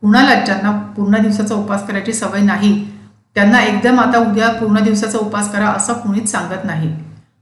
कुणालाच 0.06 0.44
ज्यांना 0.46 0.72
पूर्ण 0.96 1.22
दिवसाचा 1.22 1.56
उपवास 1.56 1.86
करायची 1.88 2.14
सवय 2.14 2.42
नाही 2.42 2.74
त्यांना 3.36 3.62
एकदम 3.62 4.00
आता 4.00 4.18
उद्या 4.20 4.50
पूर्ण 4.50 4.84
दिवसाचा 4.84 5.18
उपवास 5.18 5.52
करा 5.52 5.68
असं 5.68 5.94
कुणीच 5.94 6.30
सांगत 6.32 6.66
नाही. 6.66 6.90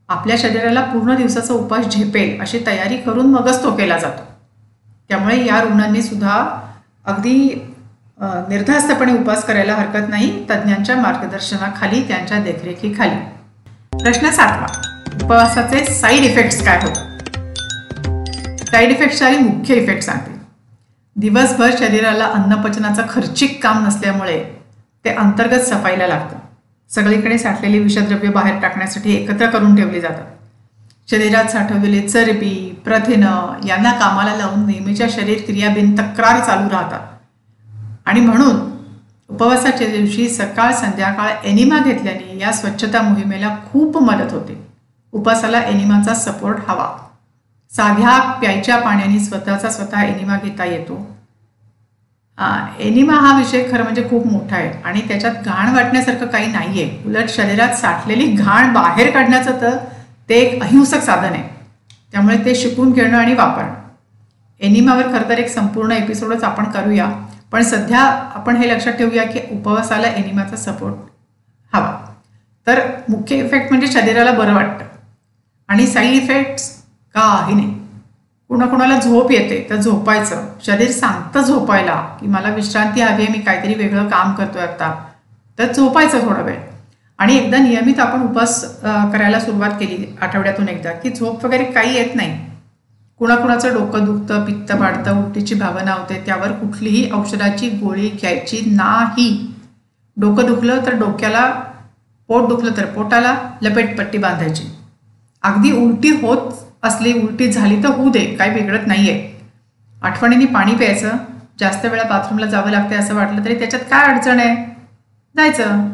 आपल्या 0.10 0.36
शरीराला 0.40 0.82
पूर्ण 0.84 1.16
दिवसाचा 1.16 1.54
उपवास 1.54 1.88
झेपेल 1.88 2.40
अशी 2.42 2.60
तयारी 2.68 2.98
करून 2.98 3.32
मगच 3.32 3.62
तो 3.64 3.72
केला 3.78 3.98
जातो. 3.98 4.24
त्यामुळे 5.10 5.46
या 5.46 5.60
रुग्णांनी 5.62 6.02
सुद्धा 6.02 6.38
अगदी 7.06 7.36
निर्धास्तपणे 8.50 9.14
उपास 9.14 9.44
करायला 9.46 9.76
हरकत 9.76 10.10
नाही 10.10 10.32
तज्ज्ञांच्या 10.50 10.96
मार्गदर्शनाखाली 10.96 12.02
त्यांच्या 12.08 12.40
देखरेखीखाली. 12.44 13.16
प्रश्न 13.94 14.30
सातवा. 14.30 14.68
उपवासाचे 15.24 15.86
साईड 15.86 16.24
इफेक्ट्स 16.24 16.66
काय 16.66 16.80
होतात? 16.84 17.36
साईड 18.66 18.92
इफेक्ट्स 18.92 19.22
आणि 19.22 19.38
मुख्य 19.40 19.76
इफेक्ट 19.76 20.04
सांगते. 20.04 20.33
दिवसभर 21.16 21.72
शरीराला 21.80 22.26
अन्नपचनाचं 22.26 23.02
खर्चिक 23.10 23.64
काम 23.64 23.88
नसल्यामुळे 23.88 24.44
ते 25.06 25.10
अंतर्गत 25.10 25.60
सफाईला 25.60 26.08
लागतं. 26.08 26.36
सगळीकडे 26.90 27.38
साठलेली 27.38 27.80
विषद्रव्य 27.80 28.30
बाहेर 28.30 28.62
टाकण्यासाठी 28.62 29.16
एकत्र 29.16 29.46
करून 29.46 29.76
ठेवली 29.76 30.02
जातात. 30.02 30.26
शरीरात 31.12 31.46
साठवलेले 31.46 32.08
चरबी 32.10 32.82
प्रथिनं 32.86 33.66
यांना 33.68 33.92
कामाला 33.92 34.36
लावून 34.36 34.66
नेहमीच्या 34.66 35.08
शरीर 35.10 35.38
क्रियाबिन 35.46 35.96
तक्रार 35.96 36.40
चालू 36.40 36.70
राहतात. 36.70 37.00
आणि 38.06 38.22
म्हणून 38.22 38.56
उपवासाच्या 39.30 39.88
दिवशी 39.88 40.30
सकाळ 40.30 40.74
संध्याकाळ 40.74 41.30
एनिमा 41.44 41.80
घेतल्याने 41.80 42.40
या 42.40 42.52
स्वच्छता 42.52 43.02
मोहिमेला 43.02 43.58
खूप 43.72 43.98
मदत 43.98 44.34
होते. 44.34 44.68
उपवासाला 45.12 45.62
एनिमाचा 45.62 46.14
सपोर्ट 46.14 46.58
हवा. 46.68 47.03
साध्या 47.74 48.18
प्यायच्या 48.40 48.78
पाण्याने 48.78 49.20
स्वतःचा 49.20 49.70
स्वतः 49.70 50.02
एनिमा 50.02 50.38
घेता 50.44 50.66
येतो. 50.66 50.96
एनिमा 52.80 53.14
हा 53.14 53.38
विषय 53.38 53.64
खरं 53.72 53.84
म्हणजे 53.84 54.04
खूप 54.10 54.26
मोठा 54.28 54.56
आहे 54.56 54.72
आणि 54.84 55.02
त्याच्यात 55.08 55.46
घाण 55.46 55.74
वाटण्यासारखं 55.76 56.28
काही 56.28 56.52
नाही 56.52 56.82
आहे 56.82 57.08
उलट 57.08 57.30
शरीरात 57.30 57.74
साठलेली 57.76 58.26
घाण 58.28 58.74
बाहेर 58.74 59.10
काढण्याचं 59.12 59.60
तर 59.62 59.78
ते 60.30 60.36
एक 60.36 60.62
अहिंसक 60.64 61.02
साधन 61.04 61.34
आहे. 61.34 61.44
त्यामुळे 62.14 62.38
ते 62.46 62.56
शिकून 62.56 62.92
घेणं 62.92 63.18
आणि 63.18 63.34
वापरणं. 63.34 63.74
एनिमावर 64.62 65.08
खरं 65.14 65.30
तर 65.30 65.38
एक 65.38 65.50
संपूर्ण 65.50 65.92
एपिसोडच 65.92 66.44
आपण 66.44 66.72
करूया 66.72 67.08
पण 67.52 67.64
सध्या 67.64 68.00
आपण 68.36 68.56
हे 68.56 68.70
लक्षात 68.70 68.94
ठेवूया 68.94 69.24
की 69.24 69.40
उपवासाला 69.52 70.08
एनिमाचा 70.08 70.56
सपोर्ट 70.58 70.96
हवा. 71.74 71.98
तर 72.68 72.80
मुख्य 73.10 73.36
इफेक्ट 73.36 73.72
म्हणजे 73.72 73.88
शरीराला 73.92 74.32
बरं 74.32 74.54
वाटतं. 74.54 74.86
आणि 75.70 75.88
साईड 75.88 76.14
इफेक्ट्स 76.14 76.72
काही 77.16 77.56
नाही. 77.56 77.74
कुणाकुणाला 78.50 79.00
झोप 79.00 79.32
येते 79.32 79.66
तर 79.70 79.76
झोपायचं. 79.76 80.46
शरीर 80.66 80.92
सांगतं 80.92 81.42
झोपायला 81.42 81.96
की 82.20 82.28
मला 82.28 82.50
विश्रांती 82.56 83.02
हवी 83.02 83.24
आहे 83.24 83.32
मी 83.32 83.40
काहीतरी 83.40 83.74
वेगळं 83.74 84.08
काम 84.10 84.34
करतोय 84.34 84.62
आता. 84.62 84.94
तर 85.60 85.72
झोपायचं 85.72 86.28
थोडा 86.28 86.42
वेळ. 86.42 86.58
आणि 87.20 87.36
एकदा 87.38 87.58
नियमित 87.58 88.00
आपण 88.00 88.22
उपास 88.22 88.64
करायला 88.84 89.40
सुरुवात 89.40 89.72
केली 89.80 90.06
आठवड्यातून 90.22 90.68
एकदा 90.70 90.92
की 90.94 91.10
झोप 91.10 91.46
वगैरे 91.46 91.64
काही 91.64 91.96
येत 91.96 92.16
नाही. 92.16 92.38
कुणाकुणाचं 93.20 93.74
डोकं 93.74 94.06
दुखतं 94.06 94.46
पित्त 94.46 94.72
वाढतं 94.72 95.24
उलटीची 95.24 95.56
भावना 95.56 95.94
होते 95.94 96.22
त्यावर 96.26 96.52
कुठलीही 96.52 97.10
औषधाची 97.12 97.70
गोळी 97.78 98.10
घ्यायची 98.10 98.62
नाही. 98.68 99.30
डोकं 100.18 100.46
दुखलं 100.46 100.86
तर 100.86 100.96
डोक्याला 100.96 101.46
पोट 102.30 102.48
दुखलं 102.50 102.78
तर 102.78 102.86
पोटाला 102.86 103.36
लपेटपट्टी 103.62 104.18
बांधायची. 104.18 104.64
अगदी 105.44 105.72
उलटी 105.78 106.10
होत 106.22 106.52
असली 106.84 107.14
उलटी 107.14 107.52
झाली 107.52 107.84
तर 107.84 107.88
होऊ 107.88 108.10
दे 108.10 108.26
काही 108.26 108.52
बिघडत 108.52 108.88
नाही 108.88 109.10
आहे 109.10 109.32
आठवणीने 110.04 110.46
पाणी 110.46 110.76
प्यायचं 110.76 111.18
जास्त 111.60 111.86
वेळा 111.86 112.04
बाथरूमला 112.04 112.46
जावं 112.46 112.72
लागते 112.72 112.96
असं 112.96 113.16
वाटलं 113.16 113.46
तरी 113.46 113.60
त्याच्यात 113.60 113.82
काय 113.90 114.14
अडचण 114.14 114.40
आहे? 114.40 114.56
जायचं. 115.36 115.88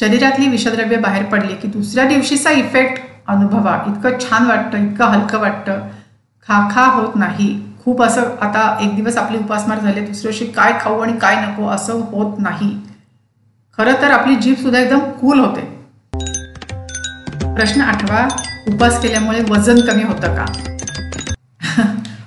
शरीरातली 0.00 0.48
विषद्रव्य 0.48 0.96
बाहेर 0.96 1.24
पडली 1.24 1.54
की 1.54 1.68
दुसऱ्या 1.68 2.04
दिवशीचा 2.04 2.50
इफेक्ट 2.50 3.00
अनुभवा. 3.26 3.84
इतकं 3.86 4.18
छान 4.18 4.46
वाटतं 4.46 4.78
इतकं 4.78 5.04
हलकं 5.04 5.38
वाटतं. 5.38 5.80
खा 6.48 6.68
खा 6.74 6.84
होत 6.84 7.16
नाही. 7.16 7.60
खूप 7.84 8.02
असं 8.02 8.22
आता 8.40 8.78
एक 8.80 8.94
दिवस 8.96 9.16
आपली 9.16 9.38
उपासमार 9.38 9.78
झाले 9.78 10.00
दुसऱ्या 10.00 10.30
दिवशी 10.32 10.46
काय 10.46 10.72
खाऊ 10.80 10.98
आणि 10.98 11.12
काय 11.12 11.36
नको 11.46 11.68
असं 11.68 11.92
होत 11.92 12.38
नाही. 12.38 12.76
खरं 13.78 13.92
तर 14.02 14.10
आपली 14.10 14.36
जीभसुद्धा 14.36 14.78
एकदम 14.78 14.98
कूल 14.98 15.40
होते. 15.40 15.77
प्रश्न 17.58 17.80
आठवा 17.80 18.28
उपास 18.68 19.02
केल्यामुळे 19.02 19.40
वजन 19.50 19.80
कमी 19.80 20.02
होतं 20.02 20.34
का? 20.34 20.44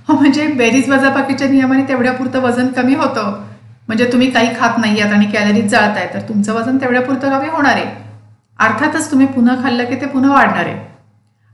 हो 0.08 0.14
म्हणजे 0.14 0.48
बेरीज 0.48 0.90
वजाबाकीच्या 0.90 1.48
नियमाने 1.48 1.84
तेवढ्यापुरतं 1.88 2.40
वजन 2.40 2.68
कमी 2.68 2.96
होतं. 2.96 3.44
म्हणजे 3.88 4.12
तुम्ही 4.12 4.30
काही 4.32 4.50
खात 4.60 4.78
नाही 4.78 5.00
आहात 5.02 5.14
आणि 5.14 5.26
कॅलरीज 5.26 5.72
जाळताय 5.72 6.10
तर 6.14 6.20
तुमचं 6.20 6.54
वजन 6.54 6.78
तेवढ्यापुरतं 6.78 7.40
कमी 7.40 7.50
होणार 7.50 7.74
आहे. 7.74 7.86
अर्थातच 8.60 9.12
तुम्ही 9.12 9.28
पुन्हा 9.28 9.56
खाल्लं 9.64 9.86
की 9.86 9.96
ते 9.96 10.06
पुन्हा 10.06 10.34
वाढणार 10.34 10.66
आहे. 10.66 10.78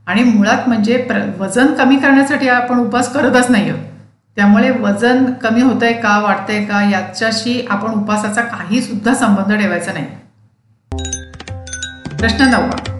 आणि 0.06 0.22
मुळात 0.22 0.68
म्हणजे 0.68 0.96
प्र 0.96 1.22
वजन 1.38 1.66
कमी 1.66 1.96
करण्यासाठी 1.96 2.48
आपण 2.48 2.78
उपवास 2.78 3.12
करतच 3.12 3.50
नाही 3.50 3.70
आहोत 3.70 3.84
त्यामुळे 4.36 4.70
वजन 4.70 5.24
कमी 5.32 5.62
होतंय 5.62 5.92
का 5.92 6.18
वाढतंय 6.18 6.64
का 6.64 6.90
याच्याशी 6.90 7.66
आपण 7.70 7.90
उपवासाचा 7.90 8.40
काही 8.40 8.82
सुद्धा 8.82 9.14
संबंध 9.14 9.58
ठेवायचा 9.58 9.92
नाही. 9.92 10.06
प्रश्न 12.18 12.44
नववा. 12.44 12.97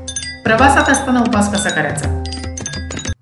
प्रवासात 0.48 0.88
असताना 0.88 1.20
उपवास 1.20 1.52
कसा 1.52 1.70
करायचा? 1.70 2.08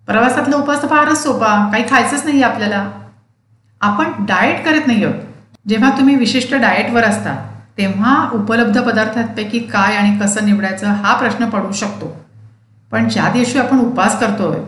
प्रवासातला 0.07 0.57
उपवास 0.57 0.83
तर 0.83 0.89
फारच 0.89 1.23
सोपा. 1.23 1.49
काही 1.73 1.85
खायचंच 1.91 2.25
नाही 2.25 2.43
आपल्याला. 2.43 2.83
आपण 3.81 4.13
डाएट 4.19 4.65
करत 4.65 4.87
नाही 4.87 5.05
आहोत. 5.05 5.15
जेव्हा 5.69 5.91
तुम्ही 5.91 6.15
विशिष्ट 6.15 6.55
डाएटवर 6.55 7.05
असता 7.05 7.35
तेव्हा 7.79 8.15
उपलब्ध 8.33 8.81
पदार्थांपैकी 8.83 9.59
काय 9.59 9.97
आणि 9.97 10.19
कसं 10.19 10.45
निवडायचं 10.47 10.87
हा 10.87 11.15
प्रश्न 11.15 11.49
पडू 11.49 11.73
शकतो. 11.73 12.17
पण 12.93 13.09
ज्या 13.09 13.29
दिवशी 13.33 13.59
आपण 13.59 13.79
उपवास 13.79 14.19
करतोय 14.21 14.59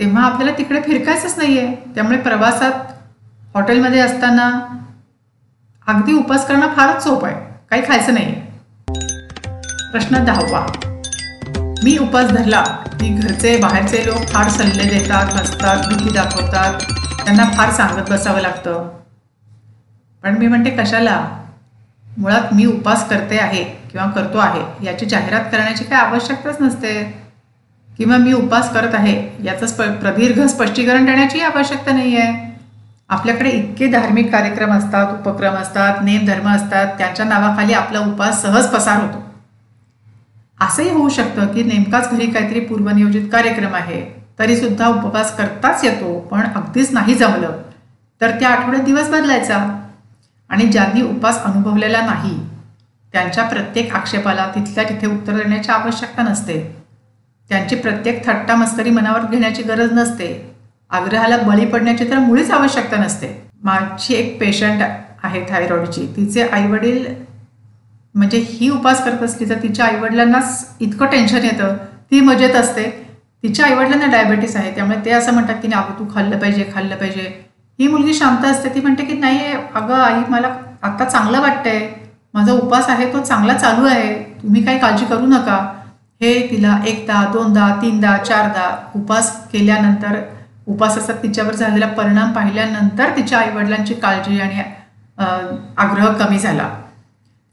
तेव्हा 0.00 0.24
आपल्याला 0.24 0.58
तिकडे 0.58 0.80
फिरकायचंच 0.80 1.38
नाही 1.38 1.58
आहे 1.58 1.74
त्यामुळे 1.94 2.18
प्रवासात 2.18 2.92
हॉटेलमध्ये 3.54 4.00
असताना 4.00 4.50
अगदी 5.86 6.12
उपवास 6.12 6.48
करणं 6.48 6.74
फारच 6.76 7.02
सोपं 7.04 7.28
आहे. 7.28 7.40
काही 7.70 7.82
खायचं 7.88 8.14
नाही 8.14 8.34
प्रश्न 9.92 10.24
दहावा. 10.24 10.66
मी 11.84 11.96
उपास 11.98 12.30
धरला. 12.30 12.62
की 13.00 13.08
घरचे 13.08 13.56
बाहेरचे 13.56 14.06
लोक 14.06 14.28
फार 14.28 14.48
सल्ले 14.48 14.84
देतात 14.84 15.32
हसतात 15.34 15.86
भीती 15.88 16.10
दाखवतात. 16.10 16.82
त्यांना 17.24 17.44
फार 17.56 17.70
सांगत 17.70 18.10
बसावं 18.10 18.40
लागतं. 18.40 18.88
पण 20.22 20.38
मी 20.38 20.46
म्हणते 20.46 20.70
कशाला? 20.70 21.18
मुळात 22.18 22.54
मी 22.54 22.64
उपास 22.66 23.08
करते 23.08 23.38
आहे 23.38 23.62
किंवा 23.64 24.06
करतो 24.06 24.38
आहे 24.38 24.86
याची 24.86 25.06
जाहिरात 25.06 25.44
करण्याची 25.52 25.84
काही 25.84 26.02
आवश्यकताच 26.02 26.56
नसते. 26.60 27.02
किंवा 27.88 28.16
मी 28.16 28.32
उपास 28.32 28.72
करत 28.72 28.94
आहे 28.94 29.44
याचं 29.44 29.66
स्प 29.66 29.82
प्रदीर्घ 29.82 30.40
स्पष्टीकरण 30.46 31.04
देण्याची 31.04 31.40
आवश्यकता 31.40 31.92
नाही 31.92 32.16
आहे 32.16 32.46
आपल्याकडे 33.08 33.50
इतके 33.50 33.86
धार्मिक 33.86 34.30
कार्यक्रम 34.32 34.72
असतात 34.72 35.12
उपक्रम 35.12 35.54
असतात 35.54 36.02
नेमधर्म 36.02 36.48
असतात 36.48 36.86
त्यांच्या 36.98 37.26
नावाखाली 37.26 37.72
आपला 37.72 37.98
उपास 37.98 38.42
सहज 38.42 38.66
पसार 38.66 39.00
होतो. 39.00 39.27
असंही 40.60 40.90
होऊ 40.90 41.08
शकतं 41.08 41.46
की 41.46 41.62
नेमकाच 41.62 42.10
घरी 42.10 42.26
काहीतरी 42.26 42.60
पूर्वनियोजित 42.60 43.28
कार्यक्रम 43.32 43.74
आहे. 43.74 44.24
तरी 44.38 44.56
सुद्धा 44.56 44.88
उपवास 44.88 45.36
करताच 45.36 45.84
येतो 45.84 46.18
पण 46.20 46.40
अगदीच 46.40 46.92
नाही 46.92 47.14
जमलं. 47.14 47.62
तर 48.20 48.30
त्या 48.30 48.48
आठवड्यात 48.48 48.84
दिवस 48.84 49.08
बदलायचा. 49.08 49.84
आणि 50.48 50.66
ज्यांनी 50.66 51.02
उपास 51.02 51.42
अनुभवलेला 51.42 52.00
नाही 52.00 52.38
त्यांच्या 53.12 53.44
प्रत्येक 53.44 53.94
आक्षेपाला 53.94 54.52
तिथल्या 54.54 54.84
तिथे 54.84 55.06
उत्तर 55.06 55.32
देण्याची 55.32 55.72
आवश्यकता 55.72 56.22
नसते. 56.22 56.76
त्यांची 57.48 57.76
प्रत्येक 57.76 58.26
थट्टा 58.26 58.54
मस्करी 58.54 58.90
मनावर 58.90 59.20
घेण्याची 59.30 59.62
गरज 59.62 59.92
नसते. 59.92 60.54
आग्रहाला 60.90 61.36
बळी 61.36 61.66
पडण्याची 61.66 62.10
तर 62.10 62.18
मुळीच 62.18 62.50
आवश्यकता 62.50 62.96
नसते. 62.96 63.50
माझी 63.62 64.14
एक 64.14 64.40
पेशंट 64.40 64.82
आहे 65.22 65.44
थायरॉईडची 65.50 66.06
तिचे 66.16 66.42
आईवडील 66.42 67.27
म्हणजे 68.18 68.38
ही 68.50 68.68
उपास 68.70 69.04
करत 69.04 69.22
असली 69.22 69.48
तर 69.50 69.62
तिच्या 69.62 69.84
आईवडिलांनाच 69.86 70.76
इतकं 70.80 71.06
टेन्शन 71.06 71.44
येतं. 71.44 71.76
ती 72.10 72.20
मजेत 72.20 72.54
असते. 72.56 72.84
तिच्या 73.42 73.66
आईवडिलांना 73.66 74.06
डायबेटीस 74.12 74.56
आहे. 74.56 74.74
त्यामुळे 74.74 74.98
ते 75.04 75.10
असं 75.10 75.32
म्हणतात 75.32 75.56
की 75.62 75.68
नाही 75.68 75.82
अगं 75.82 75.98
तू 75.98 76.06
खाल्लं 76.14 76.38
पाहिजे 76.38 76.64
खाल्लं 76.74 76.96
पाहिजे. 76.96 77.28
ही 77.78 77.88
मुलगी 77.88 78.14
शांत 78.14 78.44
असते. 78.44 78.68
ती 78.74 78.80
म्हणते 78.80 79.04
की 79.04 79.18
नाही 79.18 79.52
अगं 79.74 79.94
आई 79.94 80.22
मला 80.28 80.48
आत्ता 80.82 81.04
चांगलं 81.04 81.40
वाटतंय. 81.40 81.88
माझा 82.34 82.52
उपास 82.52 82.88
आहे 82.88 83.12
तो 83.12 83.20
चांगला 83.20 83.54
चालू 83.54 83.86
आहे. 83.88 84.12
तुम्ही 84.42 84.64
काही 84.64 84.78
काळजी 84.78 85.04
करू 85.06 85.26
नका. 85.26 85.56
हे 86.20 86.32
तिला 86.50 86.78
एकदा 86.86 87.24
दोनदा 87.32 87.68
तीनदा 87.82 88.16
चारदा 88.18 88.68
उपास 88.94 89.30
केल्यानंतर 89.52 90.18
उपासाचा 90.66 91.12
तिच्यावर 91.22 91.54
झालेला 91.54 91.86
परिणाम 91.98 92.32
पाहिल्यानंतर 92.32 93.16
तिच्या 93.16 93.38
आईवडिलांची 93.38 93.94
काळजी 93.94 94.40
आणि 94.40 94.62
आग्रह 95.76 96.12
कमी 96.14 96.38
झाला. 96.38 96.68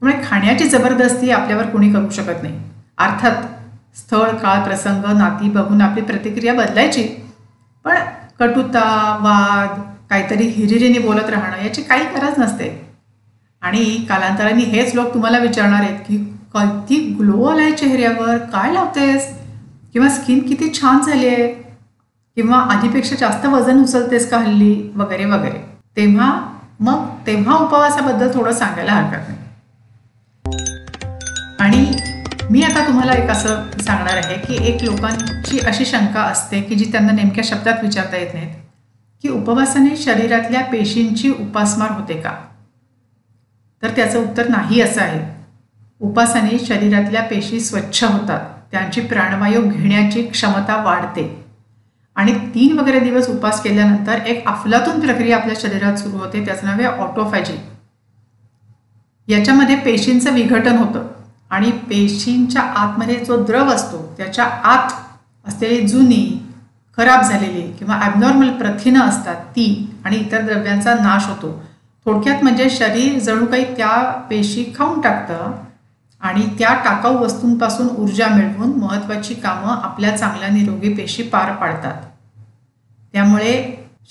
त्यामुळे 0.02 0.28
खाण्याची 0.28 0.64
जबरदस्ती 0.64 1.30
आपल्यावर 1.30 1.66
कोणी 1.66 1.92
करू 1.92 2.10
शकत 2.10 2.42
नाही. 2.42 2.60
अर्थात 2.98 3.32
स्थळ 3.96 4.28
काळ 4.36 4.62
प्रसंग 4.62 5.04
नाती 5.18 5.48
बघून 5.48 5.82
आपली 5.82 6.02
प्रतिक्रिया 6.02 6.54
बदलायची. 6.54 7.02
पण 7.84 7.96
कटुता 8.40 8.82
वाद 9.20 9.80
काहीतरी 10.10 10.44
हिरिरीने 10.44 10.98
बोलत 10.98 11.30
राहणं 11.30 11.64
याची 11.64 11.82
काही 11.82 12.04
गरज 12.04 12.38
नसते. 12.38 12.88
आणि 13.62 14.06
कालांतराने 14.08 14.62
हेच 14.64 14.94
लोक 14.94 15.14
तुम्हाला 15.14 15.38
विचारणार 15.38 15.80
आहेत 15.80 15.98
की 15.98 16.16
किती 16.54 16.96
ग्लो 17.20 17.44
आलाय 17.44 17.72
चेहऱ्यावर? 17.72 18.36
काय 18.36 18.72
लावतेस? 18.72 19.38
किंवा 19.92 20.08
स्किन 20.08 20.38
किती 20.38 20.72
छान 20.74 21.00
झाली 21.00 21.28
आहे 21.28 21.48
किंवा 22.36 22.58
आधीपेक्षा 22.58 23.16
जास्त 23.16 23.46
वजन 23.46 23.82
उचलतेस 23.82 24.30
का 24.30 24.38
हल्ली? 24.38 24.92
वगैरे 24.96 25.24
वगैरे. 25.24 25.58
तेव्हा 25.96 26.58
मग 26.80 27.08
तेव्हा 27.26 27.56
उपवासाबद्दल 27.56 28.30
थोडं 28.34 28.52
सांगायला 28.52 28.92
हरकत 28.92 29.28
नाही. 29.28 29.38
आणि 31.58 31.92
मी 32.50 32.62
आता 32.62 32.86
तुम्हाला 32.86 33.12
एक 33.12 33.30
असं 33.30 33.62
सांगणार 33.80 34.16
आहे 34.16 34.34
की 34.34 34.64
एक 34.66 34.82
लोकांची 34.82 35.58
अशी 35.58 35.84
शंका 35.84 36.20
असते 36.20 36.60
की 36.60 36.74
जी 36.74 36.92
त्यांना 36.92 37.12
नेमक्या 37.12 37.44
शब्दात 37.46 37.74
विचारता 37.82 38.16
येत 38.16 38.34
नाहीत. 38.34 38.54
की 39.22 39.28
उपवासाने 39.28 39.96
शरीरातल्या 39.96 40.60
पेशींची 40.60 41.30
उपासमार 41.30 41.90
होते 41.90 42.14
का? 42.14 42.32
तर 43.82 43.88
त्याचं 43.88 44.18
उत्तर 44.18 44.48
नाही 44.48 44.80
असं 44.80 45.00
आहे. 45.00 45.44
उपासाने 46.00 46.64
शरीरातल्या 46.66 47.22
पेशी 47.22 47.60
स्वच्छ 47.60 48.04
होतात. 48.04 48.40
त्यांची 48.72 49.00
प्राणवायू 49.00 49.70
घेण्याची 49.70 50.22
क्षमता 50.22 50.82
वाढते. 50.82 51.44
आणि 52.16 52.34
तीन 52.34 52.78
वगैरे 52.78 53.00
दिवस 53.00 53.28
उपास 53.28 53.62
केल्यानंतर 53.62 54.18
एक 54.26 54.48
अफलातून 54.48 55.00
प्रक्रिया 55.00 55.36
आपल्या 55.36 55.56
शरीरात 55.60 55.94
सुरू 55.94 56.16
होते. 56.16 56.46
त्याचं 56.46 56.66
नाव 56.66 56.74
आहे 56.74 56.86
ऑटोफॅजी. 56.86 57.56
याच्यामध्ये 59.28 59.76
पेशींचं 59.76 60.34
विघटन 60.34 60.76
होतं. 60.76 61.15
आणि 61.50 61.70
पेशींच्या 61.70 62.62
आतमध्ये 62.62 63.24
जो 63.24 63.36
द्रव 63.44 63.68
असतो 63.68 64.14
त्याच्या 64.16 64.44
आत 64.44 64.92
असलेली 65.46 65.86
जुनी 65.88 66.24
खराब 66.98 67.22
झालेली 67.22 67.62
किंवा 67.72 67.98
ॲबनॉर्मल 68.02 68.50
प्रथिनं 68.50 69.00
असतात 69.00 69.44
ती 69.50 69.68
आणि 70.04 70.16
इतर 70.16 70.40
द्रव्यांचा 70.40 70.94
नाश 70.94 71.26
होतो. 71.26 71.50
थोडक्यात 72.06 72.42
म्हणजे 72.42 72.70
शरीर 72.70 73.18
जणू 73.18 73.46
काही 73.46 73.64
त्या 73.76 73.96
पेशी 74.30 74.64
खाऊन 74.76 75.00
टाकतं 75.00 75.52
आणि 76.20 76.46
त्या 76.58 76.74
टाकाऊ 76.74 77.16
वस्तूंपासून 77.18 77.88
ऊर्जा 77.96 78.28
मिळवून 78.28 78.72
महत्त्वाची 78.78 79.34
कामं 79.34 79.82
आपल्या 79.82 80.16
चांगल्या 80.16 80.48
निरोगी 80.48 80.92
पेशी 80.94 81.22
पार 81.22 81.52
पाडतात. 81.52 82.02
त्यामुळे 83.12 83.52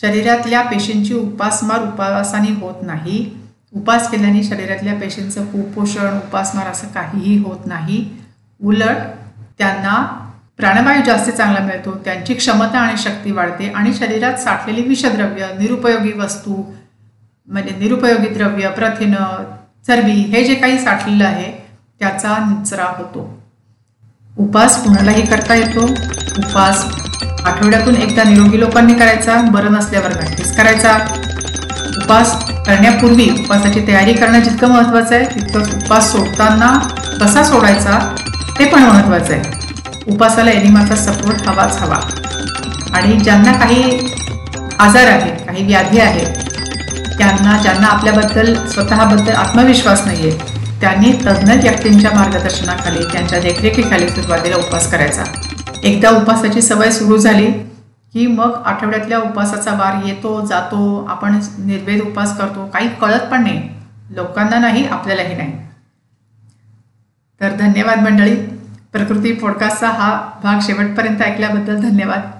शरीरातल्या 0.01 0.61
पेशींची 0.61 1.13
उपासमार 1.13 1.83
उपवासाने 1.83 2.51
होत 2.51 2.83
नाही. 2.83 3.23
उपास 3.75 4.09
केल्याने 4.11 4.43
शरीरातल्या 4.43 4.93
पेशींचं 4.93 5.45
कुपोषण 5.45 6.17
उपासमार 6.17 6.67
असं 6.67 6.87
काहीही 6.87 7.37
होत 7.43 7.65
नाही. 7.65 8.17
उलट 8.63 8.97
त्यांना 9.59 10.21
प्राणवायू 10.57 11.01
जास्त 11.05 11.29
चांगला 11.29 11.59
मिळतो 11.59 11.91
त्यांची 12.05 12.33
क्षमता 12.33 12.79
आणि 12.79 12.97
शक्ती 12.97 13.31
वाढते 13.31 13.69
आणि 13.69 13.93
शरीरात 13.93 14.33
साठलेली 14.33 14.81
विषद्रव्य 14.81 15.47
निरुपयोगी 15.59 16.11
वस्तू 16.11 16.63
म्हणजे 17.47 17.75
निरुपयोगी 17.79 18.27
द्रव्य 18.27 18.69
प्रथिनं 18.69 19.43
चरबी 19.87 20.11
हे 20.11 20.43
जे 20.43 20.55
काही 20.55 20.79
साठलेलं 20.79 21.25
आहे 21.25 21.51
त्याचा 21.99 22.37
निचरा 22.37 22.85
होतो. 22.97 23.43
उपास 24.37 24.83
कुणालाही 24.83 25.25
करता 25.25 25.55
येतो. 25.55 25.83
उपास 26.37 26.85
आठवड्यातून 27.45 27.95
एकदा 27.95 28.23
निरोगी 28.23 28.59
लोकांनी 28.59 28.93
करायचा 28.93 29.41
बरं 29.41 29.71
नसल्यावर 29.71 30.11
प्रॅक्टिस 30.17 30.57
करायचा. 30.57 30.97
उपास 32.03 32.51
करण्यापूर्वी 32.67 33.29
उपासाची 33.29 33.87
तयारी 33.87 34.13
करणं 34.13 34.39
जितकं 34.39 34.67
महत्त्वाचं 34.67 35.15
आहे 35.15 35.25
तितकंच 35.25 35.75
उपास 35.75 36.11
सोडताना 36.11 36.71
कसा 37.21 37.43
सोडायचा 37.43 38.15
ते 38.59 38.65
पण 38.65 38.83
महत्त्वाचं 38.83 39.33
आहे. 39.33 39.43
उपासाला 40.07 40.51
एनिमाचा 40.51 40.95
सपोर्ट 40.95 41.47
हवाच 41.47 41.77
हवा. 41.77 41.99
आणि 42.93 43.19
ज्यांना 43.19 43.51
काही 43.51 44.07
आजार 44.79 45.07
आहेत 45.07 45.31
काही 45.31 45.63
व्याधी 45.63 45.99
आहेत 45.99 46.27
त्यांना 47.17 47.61
ज्यांना 47.61 47.87
आपल्याबद्दल 47.87 48.53
स्वतःबद्दल 48.67 49.33
आत्मविश्वास 49.33 50.01
नाही 50.05 50.29
आहे 50.29 50.55
त्यांनी 50.81 51.11
तज्ज्ञ 51.25 51.53
व्यक्तींच्या 51.53 52.11
मार्गदर्शनाखाली 52.11 53.03
त्यांच्या 53.11 53.39
देखरेखीखाली 53.39 54.09
सुरुवातीला 54.09 54.55
उपास 54.55 54.91
करायचा. 54.91 55.23
एकदा 55.83 56.09
उपासाची 56.09 56.61
सवय 56.61 56.91
सुरू 56.91 57.17
झाली 57.17 57.47
की 58.15 58.27
मग 58.27 58.61
आठवड्यातल्या 58.65 59.17
उपवासाचा 59.19 59.73
वार 59.73 60.05
येतो 60.05 60.45
जातो 60.45 61.05
आपण 61.09 61.39
निर्वेद 61.59 62.01
उपवास 62.01 62.37
करतो 62.37 62.67
काही 62.67 62.89
कळत 62.95 63.19
पण 63.19 63.43
नाही. 63.43 63.69
लोकांना 64.09 64.59
नाही 64.59 64.87
आपल्यालाही 64.87 65.35
नाही. 65.35 65.53
तर 67.41 67.55
धन्यवाद 67.55 67.99
मंडळी. 67.99 68.35
प्रकृती 68.91 69.33
पॉडकास्टचा 69.33 69.89
हा 69.89 70.29
भाग 70.43 70.59
शेवटपर्यंत 70.61 71.21
ऐकल्याबद्दल 71.21 71.81
धन्यवाद. 71.81 72.31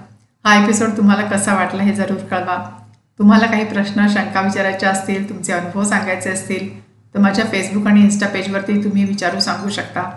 हा 0.46 0.64
एपिसोड 0.64 0.88
तुम्हाला 0.96 1.22
कसा 1.22 1.54
वाटला 1.54 1.82
हे 1.82 1.92
जरूर 1.92 2.16
कळवा. 2.16 2.70
तुम्हाला 3.18 3.46
काही 3.46 3.64
प्रश्न 3.64 4.06
शंका 4.08 4.40
विचारायच्या 4.40 4.90
असतील 4.90 5.28
तुमचे 5.28 5.52
अनुभव 5.52 5.84
सांगायचे 5.84 6.30
असतील 6.30 6.80
तर 7.14 7.18
माझ्या 7.18 7.44
फेसबुक 7.44 7.86
आणि 7.86 8.00
इन्स्टा 8.00 8.26
पेजवरती 8.26 8.84
तुम्ही 8.84 9.04
विचारू 9.04 9.40
सांगू 9.40 9.68
शकता. 9.68 10.10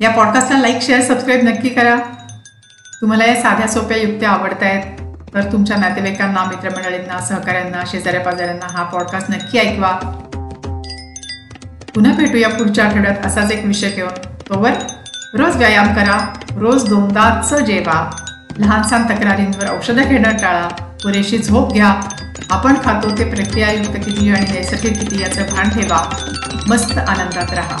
या 0.00 0.10
पॉडकास्टला 0.10 0.58
लाईक 0.58 0.82
शेअर 0.82 1.00
सबस्क्राईब 1.00 1.44
नक्की 1.44 1.68
करा. 1.68 1.96
तुम्हाला 3.00 3.24
या 3.24 3.34
साध्या 3.42 3.66
सोप्या 3.68 3.96
युक्त्या 3.96 4.30
आवडत 4.30 4.62
आहेत 4.62 4.82
तर 5.34 5.52
तुमच्या 5.52 5.76
नातेवाईकांना 5.76 6.44
मित्रमंडळींना 6.44 7.20
सहकाऱ्यांना 7.20 7.82
शेजाऱ्या 7.86 8.20
पाजाऱ्यांना 8.20 8.66
हा 8.70 8.82
पॉडकास्ट 8.82 9.30
नक्की 9.30 9.58
ऐकवा. 9.58 9.92
पुन्हा 11.94 12.12
भेटूया 12.12 12.48
पुढच्या 12.48 12.84
आठवड्यात 12.84 13.26
असाच 13.26 13.52
एक 13.52 13.64
विषय 13.64 13.90
घेऊन. 13.90 14.10
तोवर 14.48 14.70
रोज 15.34 15.56
व्यायाम 15.56 15.94
करा 15.94 16.18
रोज 16.56 16.88
दोनदाच 16.88 17.54
जेवा. 17.54 18.10
लहानसहान 18.58 19.04
तक्रारींवर 19.04 19.78
औषधं 19.78 20.02
घेणं 20.02 20.32
टाळा 20.32 20.68
पुरेशी 21.02 21.38
झोप 21.38 21.72
घ्या. 21.72 21.94
आपण 22.50 22.74
खातो 22.84 23.18
ते 23.18 23.34
प्रक्रियायुक्त 23.34 23.96
किती 23.96 24.30
आणि 24.30 24.52
नैसर्गिक 24.52 25.00
किती 25.00 25.22
याचं 25.22 25.42
भान 25.42 25.68
ठेवा. 25.68 26.16
मस्त 26.68 26.98
आनंदात 26.98 27.52
राहा. 27.52 27.76